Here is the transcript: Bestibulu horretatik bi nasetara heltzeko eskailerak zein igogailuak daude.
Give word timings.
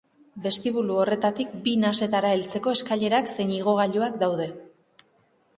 Bestibulu 0.45 0.95
horretatik 1.01 1.51
bi 1.67 1.75
nasetara 1.83 2.31
heltzeko 2.37 2.73
eskailerak 2.79 3.31
zein 3.35 3.55
igogailuak 3.59 4.21
daude. 4.25 4.53